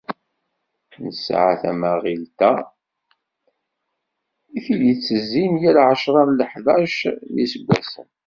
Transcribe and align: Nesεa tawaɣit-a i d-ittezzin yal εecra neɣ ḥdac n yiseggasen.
Nesεa 1.03 1.53
tawaɣit-a 1.61 2.53
i 4.57 4.59
d-ittezzin 4.79 5.53
yal 5.63 5.77
εecra 5.81 6.21
neɣ 6.25 6.49
ḥdac 6.53 6.97
n 7.31 7.33
yiseggasen. 7.39 8.09